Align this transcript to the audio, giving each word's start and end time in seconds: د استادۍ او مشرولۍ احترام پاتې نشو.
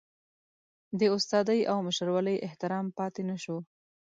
د 0.99 1.01
استادۍ 1.17 1.59
او 1.71 1.77
مشرولۍ 1.87 2.37
احترام 2.47 2.85
پاتې 2.97 3.21
نشو. 3.29 3.57